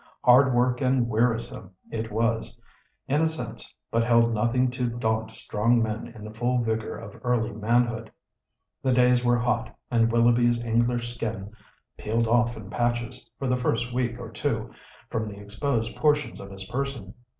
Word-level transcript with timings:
Hard 0.23 0.51
work 0.55 0.81
and 0.81 1.07
wearisome 1.07 1.73
it 1.91 2.11
was, 2.11 2.57
in 3.07 3.21
a 3.21 3.29
sense, 3.29 3.71
but 3.91 4.03
held 4.03 4.33
nothing 4.33 4.71
to 4.71 4.89
daunt 4.89 5.29
strong 5.29 5.79
men 5.79 6.07
in 6.07 6.23
the 6.23 6.33
full 6.33 6.57
vigour 6.63 6.97
of 6.97 7.21
early 7.23 7.51
manhood. 7.51 8.11
The 8.81 8.93
days 8.93 9.23
were 9.23 9.37
hot, 9.37 9.77
and 9.91 10.11
Willoughby's 10.11 10.57
English 10.57 11.13
skin 11.13 11.51
peeled 11.99 12.27
off 12.27 12.57
in 12.57 12.71
patches 12.71 13.29
for 13.37 13.47
the 13.47 13.57
first 13.57 13.93
week 13.93 14.17
or 14.19 14.31
two 14.31 14.71
from 15.11 15.27
the 15.27 15.37
exposed 15.37 15.95
portions 15.95 16.39
of 16.39 16.49
his 16.49 16.65
person. 16.65 17.13